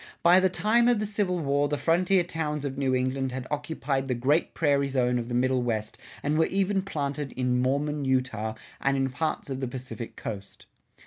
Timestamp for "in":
7.33-7.61, 8.97-9.11